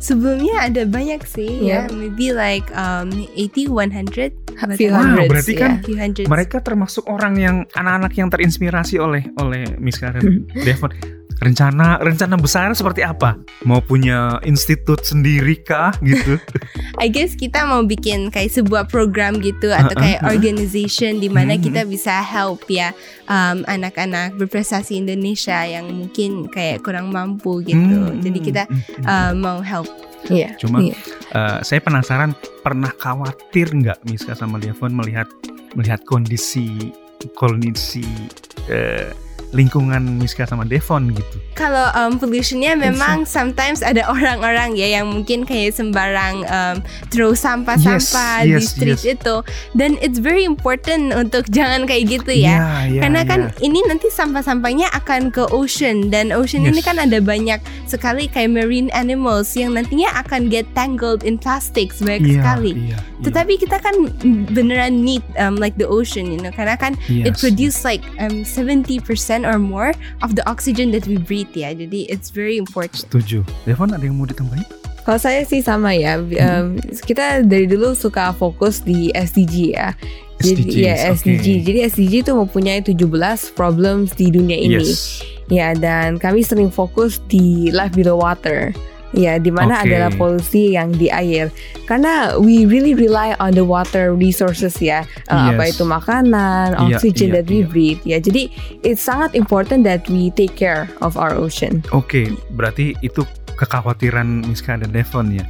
Sebelumnya 0.00 0.64
ada 0.64 0.88
banyak 0.88 1.20
sih 1.28 1.68
ya, 1.68 1.84
Iya. 1.84 1.92
maybe 1.92 2.32
like 2.32 2.64
um 2.72 3.12
80 3.36 3.68
100 3.68 4.32
Few 4.76 4.88
Wow, 4.92 5.00
hundreds, 5.00 5.28
berarti 5.28 5.52
kan 5.56 5.72
hundreds. 5.84 6.28
Mereka 6.28 6.60
termasuk 6.60 7.04
orang 7.08 7.36
yang 7.36 7.56
anak-anak 7.72 8.12
yang 8.16 8.28
terinspirasi 8.28 8.96
oleh 9.00 9.24
oleh 9.40 9.76
Miska 9.76 10.12
dan 10.12 10.44
Devon. 10.52 11.19
Rencana 11.40 11.96
rencana 11.98 12.36
besar 12.36 12.68
seperti 12.76 13.00
apa? 13.00 13.40
Mau 13.64 13.80
punya 13.80 14.36
institut 14.44 15.00
sendiri 15.02 15.56
kah 15.64 15.88
gitu? 16.04 16.36
I 17.02 17.08
guess 17.08 17.32
kita 17.32 17.64
mau 17.64 17.80
bikin 17.80 18.28
kayak 18.28 18.52
sebuah 18.52 18.92
program 18.92 19.40
gitu 19.40 19.72
atau 19.72 19.96
kayak 19.96 20.20
organization 20.28 21.16
di 21.16 21.32
mana 21.32 21.56
Hmm. 21.56 21.64
kita 21.64 21.82
bisa 21.88 22.20
help 22.20 22.68
ya 22.68 22.92
um, 23.26 23.64
anak-anak 23.66 24.36
berprestasi 24.36 25.00
Indonesia 25.00 25.64
yang 25.64 25.88
mungkin 25.88 26.46
kayak 26.46 26.84
kurang 26.84 27.08
mampu 27.10 27.64
gitu. 27.64 28.12
Hmm, 28.12 28.20
Jadi 28.20 28.38
kita 28.38 28.62
hmm, 28.68 29.00
hmm. 29.00 29.04
uh, 29.08 29.32
mau 29.32 29.58
help. 29.64 29.88
Iya. 30.28 30.52
Cuma 30.60 30.84
Iya. 30.84 30.92
eh, 31.32 31.58
saya 31.64 31.80
penasaran 31.80 32.36
pernah 32.60 32.92
khawatir 32.92 33.72
nggak 33.72 34.04
Miska 34.04 34.36
sama 34.36 34.60
Devon 34.60 34.92
melihat 34.92 35.24
melihat 35.72 36.04
kondisi 36.04 36.92
kondisi 37.32 38.04
eh, 38.68 39.08
lingkungan 39.50 40.16
Miska 40.16 40.46
sama 40.46 40.62
Devon 40.62 41.10
gitu. 41.10 41.36
Kalau 41.54 41.90
um, 41.92 42.16
pollutionnya 42.16 42.78
memang 42.78 43.26
sometimes 43.26 43.82
ada 43.82 44.06
orang-orang 44.06 44.78
ya 44.78 44.98
yang 44.98 45.10
mungkin 45.10 45.42
kayak 45.42 45.74
sembarang 45.74 46.46
um, 46.46 46.76
throw 47.10 47.34
sampah-sampah 47.34 48.46
Yes, 48.46 48.46
di 48.46 48.52
yes, 48.54 48.66
street 48.70 49.00
yes. 49.02 49.14
itu 49.18 49.34
dan 49.74 49.98
it's 49.98 50.16
very 50.16 50.46
important 50.46 51.10
untuk 51.12 51.50
jangan 51.56 51.84
kayak 51.84 52.08
gitu 52.08 52.32
ya. 52.32 52.54
Iya, 52.56 52.68
iya, 52.88 53.00
Karena 53.02 53.20
kan 53.26 53.40
iya. 53.50 53.66
ini 53.66 53.78
nanti 53.84 54.06
sampah-sampahnya 54.08 54.86
akan 54.94 55.28
ke 55.28 55.44
ocean 55.50 56.08
dan 56.08 56.30
ocean 56.30 56.62
ini 56.62 56.78
Yes. 56.80 56.86
kan 56.86 56.96
ada 56.96 57.18
banyak 57.18 57.58
sekali 57.84 58.30
kayak 58.30 58.54
marine 58.54 58.88
animals 58.94 59.52
yang 59.52 59.74
nantinya 59.74 60.14
akan 60.16 60.46
get 60.46 60.64
tangled 60.72 61.26
in 61.26 61.34
plastics 61.36 61.98
banyak 62.00 62.22
Iya, 62.24 62.34
sekali. 62.38 62.72
iya, 62.78 62.94
iya. 62.94 62.98
Tetapi 63.20 63.60
kita 63.60 63.76
kan 63.82 63.92
beneran 64.48 65.04
need 65.04 65.20
um, 65.36 65.60
like 65.60 65.76
the 65.76 65.84
ocean, 65.84 66.30
you 66.30 66.40
know, 66.40 66.48
karena 66.48 66.72
kan 66.74 66.94
it 67.10 67.34
Yes. 67.34 67.42
produce 67.42 67.84
like 67.84 68.00
um, 68.16 68.46
70% 68.46 69.39
or 69.44 69.58
more 69.58 69.92
of 70.22 70.34
the 70.36 70.44
oxygen 70.48 70.90
that 70.94 71.06
we 71.06 71.16
breathe 71.16 71.52
ya. 71.54 71.72
Jadi 71.74 72.08
it's 72.08 72.30
very 72.30 72.56
important. 72.56 73.06
Setuju. 73.08 73.44
Devon 73.64 73.92
ada 73.92 74.04
yang 74.04 74.16
mau 74.18 74.26
ditambahin? 74.26 74.64
Kalau 75.04 75.18
saya 75.18 75.42
sih 75.48 75.64
sama 75.64 75.96
ya. 75.96 76.20
Em, 76.20 76.76
kita 77.08 77.42
dari 77.42 77.64
dulu 77.64 77.96
suka 77.96 78.30
fokus 78.36 78.84
di 78.84 79.10
SDG 79.16 79.74
ya. 79.74 79.96
Jadi 80.40 80.62
SDGs, 80.64 80.76
ya. 80.80 80.94
SDG. 81.12 81.46
Jadi 81.68 81.78
SDG 81.84 82.14
itu 82.24 82.32
mempunyai 82.32 82.80
17 82.80 83.52
problems 83.52 84.16
di 84.16 84.32
dunia 84.32 84.56
ini. 84.56 84.80
Yes. 84.80 85.20
Ya, 85.50 85.74
dan 85.74 86.16
kami 86.16 86.46
sering 86.46 86.70
fokus 86.70 87.20
di 87.28 87.68
life 87.74 87.92
below 87.92 88.22
water. 88.22 88.72
Ya, 89.10 89.42
di 89.42 89.50
mana 89.50 89.82
Oke. 89.82 89.90
adalah 89.90 90.10
polusi 90.14 90.78
yang 90.78 90.94
di 90.94 91.10
air. 91.10 91.50
Karena 91.90 92.38
we 92.38 92.62
really 92.62 92.94
rely 92.94 93.34
on 93.42 93.58
the 93.58 93.66
water 93.66 94.14
resources 94.14 94.78
ya. 94.78 95.02
Uh, 95.26 95.50
Apa 95.50 95.74
itu 95.74 95.82
makanan, 95.82 96.78
Iya, 96.78 96.98
oxygen 96.98 97.34
iya, 97.34 97.42
that 97.42 97.46
we 97.50 97.62
iya. 97.62 97.66
breathe. 97.66 98.02
Ya, 98.06 98.18
jadi 98.22 98.46
it's 98.86 99.02
sangat 99.02 99.34
important 99.34 99.82
that 99.82 100.06
we 100.06 100.30
take 100.38 100.54
care 100.54 100.86
of 101.02 101.18
our 101.18 101.34
ocean. 101.34 101.82
Oke, 101.90 102.30
berarti 102.54 102.94
itu 103.02 103.26
kekhawatiran 103.58 104.46
Miska 104.46 104.78
dan 104.78 104.94
Devon 104.94 105.34
ya. 105.34 105.44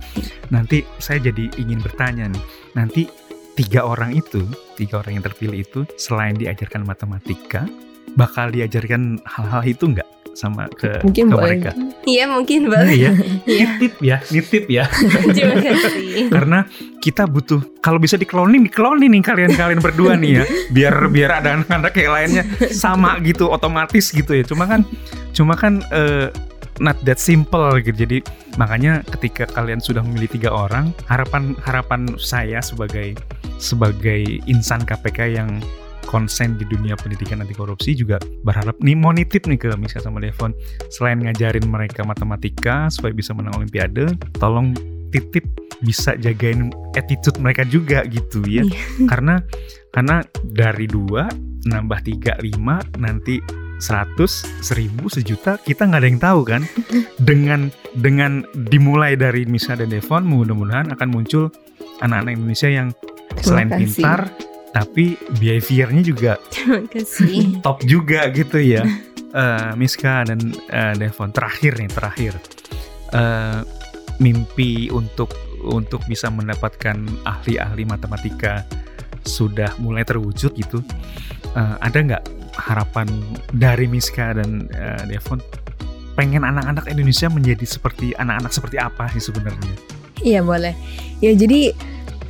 Nanti 0.50 0.83
saya 0.99 1.21
jadi 1.21 1.52
ingin 1.61 1.79
bertanya 1.85 2.26
nih. 2.33 2.45
Nanti 2.75 3.02
tiga 3.55 3.85
orang 3.87 4.17
itu, 4.17 4.43
tiga 4.75 5.05
orang 5.05 5.21
yang 5.21 5.25
terpilih 5.29 5.61
itu, 5.62 5.81
selain 6.00 6.35
diajarkan 6.35 6.83
matematika, 6.83 7.69
bakal 8.19 8.50
diajarkan 8.50 9.23
hal-hal 9.23 9.62
itu 9.62 9.85
nggak 9.95 10.20
sama 10.40 10.64
ke 10.73 11.04
Mungkin 11.04 11.28
ke 11.28 11.35
boleh. 11.37 11.44
mereka. 11.61 11.70
Iya 12.02 12.25
mungkin 12.25 12.59
Nah, 12.64 12.80
boleh. 12.80 12.97
ya, 12.97 13.11
Iya. 13.44 13.66
nitip 13.76 13.94
ya, 14.00 14.16
nitip 14.26 14.64
ya. 14.66 14.85
Terima 14.88 15.56
kasih. 15.68 16.32
Karena 16.32 16.59
kita 16.99 17.28
butuh 17.28 17.61
kalau 17.78 18.00
bisa 18.00 18.16
dikloning, 18.16 18.64
dikloning 18.64 19.12
nih 19.12 19.23
kalian-kalian 19.23 19.80
berdua 19.80 20.16
nih 20.16 20.40
ya. 20.40 20.44
Biar 20.73 20.94
biar 21.12 21.30
ada 21.44 21.61
anak-anak 21.61 21.92
yang 21.92 22.12
lainnya 22.12 22.44
sama 22.73 23.20
gitu 23.20 23.52
otomatis 23.52 24.09
gitu 24.09 24.32
ya. 24.32 24.40
Cuma 24.42 24.64
kan 24.64 24.80
cuma 25.30 25.52
kan 25.54 25.85
eh, 25.92 26.32
not 26.80 26.97
that 27.04 27.20
simple 27.20 27.76
gitu. 27.76 27.92
Jadi 27.92 28.25
makanya 28.56 29.04
ketika 29.12 29.44
kalian 29.44 29.78
sudah 29.78 30.00
memilih 30.00 30.32
tiga 30.32 30.49
orang, 30.49 30.97
harapan 31.04 31.52
harapan 31.61 32.09
saya 32.16 32.64
sebagai 32.64 33.12
sebagai 33.61 34.25
insan 34.49 34.80
KPK 34.82 35.37
yang 35.37 35.61
konsen 36.09 36.57
di 36.57 36.64
dunia 36.69 36.97
pendidikan 36.97 37.42
anti 37.42 37.52
korupsi 37.57 37.97
juga 37.97 38.16
berharap 38.45 38.76
nih 38.80 38.97
mau 38.97 39.12
nitip 39.12 39.49
nih 39.49 39.59
ke 39.59 39.69
Miska 39.76 40.00
sama 40.00 40.21
Devon. 40.23 40.54
Selain 40.92 41.21
ngajarin 41.21 41.66
mereka 41.66 42.07
matematika 42.07 42.88
supaya 42.88 43.12
bisa 43.12 43.37
menang 43.37 43.57
olimpiade 43.59 44.16
tolong 44.38 44.73
titip 45.11 45.45
bisa 45.80 46.14
jagain 46.21 46.71
attitude 46.95 47.37
mereka 47.40 47.66
juga 47.66 48.04
gitu 48.07 48.45
ya. 48.47 48.64
Karena 49.11 49.40
karena 49.90 50.23
dari 50.47 50.87
dua 50.87 51.26
nambah 51.66 52.00
tiga 52.07 52.38
lima 52.40 52.80
nanti 52.97 53.42
100, 53.80 54.61
1000, 54.61 55.16
sejuta 55.16 55.57
kita 55.57 55.88
nggak 55.88 56.00
ada 56.04 56.09
yang 56.09 56.21
tahu 56.21 56.40
kan? 56.45 56.62
Dengan 57.28 57.73
dengan 57.97 58.45
dimulai 58.69 59.16
dari 59.16 59.49
Misa 59.49 59.75
dan 59.75 59.90
Devon 59.90 60.28
mudah-mudahan 60.28 60.92
akan 60.95 61.09
muncul 61.11 61.49
anak-anak 62.04 62.38
Indonesia 62.38 62.69
yang 62.71 62.88
selain 63.42 63.73
pintar 63.73 64.30
tapi 64.71 65.19
behaviornya 65.39 66.03
juga 66.03 66.33
top 67.67 67.79
juga 67.87 68.31
gitu 68.31 68.59
ya. 68.61 68.85
Eh, 69.31 69.73
Miska 69.79 70.27
dan 70.27 70.43
eh, 70.75 70.91
Devon 70.99 71.31
terakhir 71.31 71.79
nih 71.79 71.87
terakhir. 71.87 72.35
Eh, 73.15 73.62
mimpi 74.19 74.91
untuk 74.91 75.31
untuk 75.62 76.03
bisa 76.11 76.27
mendapatkan 76.35 76.99
ahli-ahli 77.23 77.87
matematika 77.87 78.67
sudah 79.23 79.71
mulai 79.79 80.03
terwujud 80.03 80.50
gitu. 80.59 80.83
Eh, 81.55 81.77
ada 81.79 81.95
nggak 81.95 82.25
harapan 82.59 83.07
dari 83.55 83.87
Miska 83.87 84.35
dan 84.35 84.67
eh, 84.75 85.15
Devon? 85.15 85.39
Pengen 86.19 86.43
anak-anak 86.43 86.91
Indonesia 86.91 87.31
menjadi 87.31 87.62
seperti 87.62 88.11
anak-anak 88.19 88.50
seperti 88.50 88.83
apa 88.83 89.15
sih 89.15 89.23
sebenarnya? 89.23 89.75
Iya 90.27 90.43
boleh. 90.43 90.75
Ya 91.23 91.39
jadi 91.39 91.71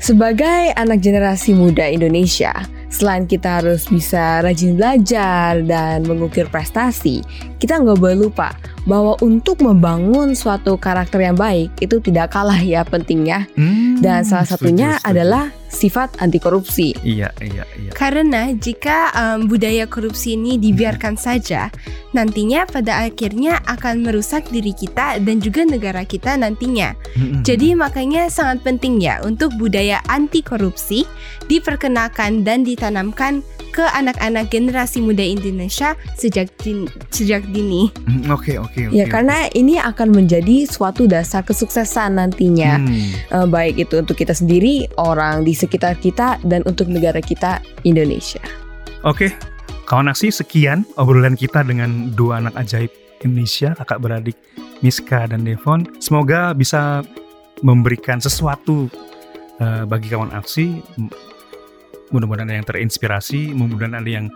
sebagai 0.01 0.73
anak 0.75 1.05
generasi 1.05 1.53
muda 1.53 1.85
Indonesia, 1.85 2.51
selain 2.91 3.29
kita 3.29 3.63
harus 3.63 3.87
bisa 3.87 4.41
rajin 4.43 4.75
belajar 4.75 5.61
dan 5.63 6.03
mengukir 6.09 6.49
prestasi, 6.49 7.23
kita 7.61 7.79
nggak 7.79 8.01
boleh 8.01 8.27
lupa 8.27 8.57
bahwa 8.89 9.15
untuk 9.21 9.61
membangun 9.61 10.33
suatu 10.35 10.75
karakter 10.81 11.21
yang 11.23 11.37
baik 11.37 11.71
itu 11.79 12.01
tidak 12.01 12.33
kalah 12.33 12.59
ya 12.59 12.83
pentingnya. 12.83 13.47
Hmm, 13.55 14.01
Dan 14.01 14.25
salah 14.27 14.49
setuju, 14.49 14.59
satunya 14.67 14.91
setuju. 14.97 15.09
adalah 15.13 15.45
sifat 15.71 16.19
anti 16.19 16.43
korupsi. 16.43 16.93
iya 17.07 17.31
iya 17.39 17.65
iya 17.79 17.91
Karena 17.95 18.51
jika 18.53 19.15
um, 19.15 19.47
budaya 19.47 19.87
korupsi 19.87 20.35
ini 20.35 20.59
dibiarkan 20.59 21.15
saja, 21.15 21.71
nantinya 22.11 22.67
pada 22.67 23.07
akhirnya 23.07 23.63
akan 23.65 24.03
merusak 24.03 24.51
diri 24.51 24.75
kita 24.75 25.23
dan 25.23 25.39
juga 25.39 25.63
negara 25.63 26.03
kita 26.03 26.35
nantinya. 26.35 26.93
Mm-mm. 27.15 27.47
Jadi 27.47 27.79
makanya 27.79 28.27
sangat 28.27 28.67
penting 28.67 28.99
ya 28.99 29.23
untuk 29.23 29.55
budaya 29.57 30.03
anti 30.11 30.43
korupsi 30.43 31.07
diperkenalkan 31.47 32.43
dan 32.43 32.67
ditanamkan 32.67 33.43
ke 33.71 33.87
anak-anak 33.87 34.51
generasi 34.51 34.99
muda 34.99 35.23
Indonesia 35.23 35.95
sejak 36.19 36.51
din- 36.59 36.91
sejak 37.15 37.47
dini. 37.55 37.87
Mm, 38.03 38.27
oke 38.35 38.59
oke 38.59 38.81
oke 38.91 38.95
Ya 38.95 39.07
karena 39.07 39.47
ini 39.55 39.79
akan 39.79 40.11
menjadi 40.11 40.67
suatu 40.67 41.07
dasar 41.07 41.47
kesuksesan 41.47 42.19
nantinya. 42.19 42.83
Hmm. 42.83 43.11
Eh, 43.15 43.47
baik 43.47 43.79
itu 43.79 43.95
untuk 44.03 44.19
kita 44.19 44.35
sendiri, 44.35 44.91
orang 44.99 45.47
di 45.47 45.55
sekitar 45.61 46.01
kita, 46.01 46.41
dan 46.49 46.65
untuk 46.65 46.89
negara 46.89 47.21
kita 47.21 47.61
Indonesia. 47.85 48.41
Oke, 49.05 49.37
kawan 49.85 50.09
aksi 50.09 50.33
sekian 50.33 50.89
obrolan 50.97 51.37
kita 51.37 51.61
dengan 51.61 52.17
dua 52.17 52.41
anak 52.41 52.57
ajaib 52.57 52.89
Indonesia, 53.21 53.77
kakak 53.77 54.01
beradik 54.01 54.37
Miska 54.81 55.29
dan 55.29 55.45
Devon. 55.45 55.85
Semoga 56.01 56.57
bisa 56.57 57.05
memberikan 57.61 58.17
sesuatu 58.17 58.89
eh, 59.61 59.85
bagi 59.85 60.09
kawan 60.09 60.33
aksi. 60.33 60.81
Mudah-mudahan 62.11 62.49
ada 62.49 62.57
yang 62.59 62.67
terinspirasi, 62.67 63.53
mudah-mudahan 63.53 64.01
ada 64.01 64.11
yang 64.11 64.27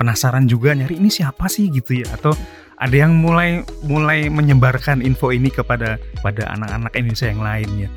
penasaran 0.00 0.48
juga 0.48 0.72
nyari 0.72 0.96
ini 0.96 1.12
siapa 1.12 1.44
sih 1.46 1.68
gitu 1.68 2.00
ya, 2.00 2.08
atau 2.16 2.32
ada 2.80 2.96
yang 2.96 3.20
mulai 3.20 3.60
mulai 3.84 4.32
menyebarkan 4.32 5.04
info 5.04 5.30
ini 5.30 5.52
kepada 5.52 6.00
pada 6.24 6.48
anak-anak 6.56 6.92
Indonesia 6.96 7.28
yang 7.28 7.44
lainnya. 7.44 7.88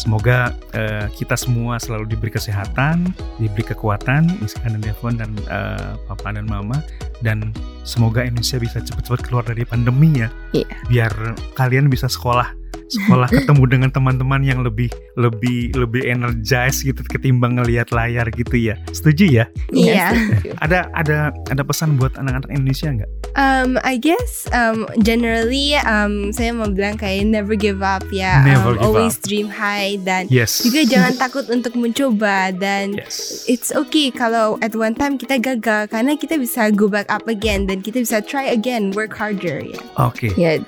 Semoga 0.00 0.56
eh, 0.72 1.12
kita 1.12 1.36
semua 1.36 1.76
selalu 1.76 2.08
diberi 2.08 2.32
kesehatan, 2.32 3.12
diberi 3.36 3.68
kekuatan, 3.68 4.32
Miska 4.40 4.64
dan 4.64 4.80
Devon 4.80 5.20
dan 5.20 5.36
eh, 5.44 5.92
Papa 6.08 6.32
dan 6.32 6.48
Mama, 6.48 6.80
dan 7.20 7.52
semoga 7.84 8.24
Indonesia 8.24 8.56
bisa 8.56 8.80
cepat-cepat 8.80 9.20
keluar 9.28 9.44
dari 9.44 9.68
pandemi 9.68 10.24
ya. 10.24 10.32
Iya. 10.56 10.68
Biar 10.88 11.12
kalian 11.52 11.92
bisa 11.92 12.08
sekolah, 12.08 12.56
sekolah 12.90 13.28
ketemu 13.30 13.64
dengan 13.70 13.90
teman-teman 13.94 14.42
yang 14.42 14.60
lebih 14.66 14.90
lebih 15.14 15.70
lebih 15.78 16.02
energize 16.04 16.82
gitu 16.82 17.00
ketimbang 17.06 17.56
ngelihat 17.56 17.94
layar 17.94 18.26
gitu 18.34 18.56
ya. 18.58 18.74
Setuju 18.90 19.24
ya? 19.30 19.44
Iya. 19.70 20.10
setuju. 20.12 20.50
Ada 20.58 20.78
ada 20.92 21.18
ada 21.48 21.62
pesan 21.62 21.94
buat 21.96 22.18
anak-anak 22.18 22.50
Indonesia 22.50 22.90
nggak? 22.90 23.10
Um, 23.38 23.78
I 23.86 23.94
guess 23.94 24.50
um, 24.50 24.90
generally 25.06 25.78
um, 25.86 26.34
saya 26.34 26.50
mau 26.50 26.66
bilang 26.66 26.98
kayak 26.98 27.30
never 27.30 27.54
give 27.54 27.78
up 27.78 28.02
ya, 28.10 28.42
Never 28.42 28.74
um, 28.74 28.78
give 28.78 28.84
always 28.90 29.14
dream 29.22 29.46
high 29.46 30.02
dan 30.02 30.26
Yes. 30.26 30.66
juga 30.66 30.82
jangan 30.82 31.14
takut 31.14 31.46
untuk 31.46 31.78
mencoba 31.78 32.50
dan 32.50 32.98
Yes. 32.98 33.46
it's 33.46 33.70
okay 33.70 34.10
kalau 34.10 34.58
at 34.66 34.74
one 34.74 34.98
time 34.98 35.14
kita 35.14 35.38
gagal 35.38 35.86
karena 35.94 36.18
kita 36.18 36.36
bisa 36.42 36.74
go 36.74 36.90
back 36.90 37.06
up 37.06 37.30
again 37.30 37.70
dan 37.70 37.78
kita 37.80 38.02
bisa 38.02 38.18
try 38.18 38.50
again, 38.50 38.90
work 38.98 39.14
harder 39.14 39.62
ya. 39.62 39.78
Oke. 39.94 40.34
Ya, 40.34 40.58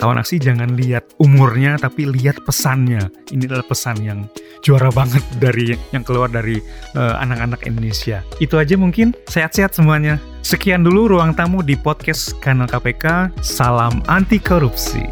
Kawan 0.00 0.16
aksi 0.16 0.40
jangan 0.40 0.80
lihat 0.80 1.12
umurnya 1.20 1.76
tapi 1.76 2.08
lihat 2.08 2.40
pesannya. 2.48 3.12
Ini 3.36 3.44
adalah 3.44 3.68
pesan 3.68 4.00
yang 4.00 4.24
juara 4.64 4.88
banget 4.88 5.20
dari 5.36 5.76
yang 5.92 6.00
keluar 6.08 6.32
dari 6.32 6.56
eh, 6.96 7.14
anak-anak 7.20 7.68
Indonesia. 7.68 8.24
Itu 8.40 8.56
aja 8.56 8.80
mungkin. 8.80 9.12
Sehat-sehat 9.28 9.76
semuanya. 9.76 10.16
Sekian 10.40 10.88
dulu 10.88 11.04
ruang 11.04 11.36
tamu 11.36 11.60
di 11.60 11.76
podcast 11.76 12.32
kanal 12.40 12.64
KPK. 12.64 13.28
Salam 13.44 14.00
anti 14.08 14.40
korupsi. 14.40 15.04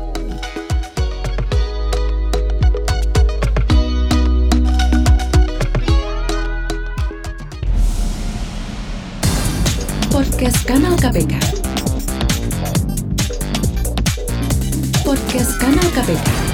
Podcast 10.08 10.64
Kanal 10.64 10.96
KPK. 10.96 11.57
Podcast 15.08 15.56
Kanal 15.56 15.88
KPK. 15.96 16.47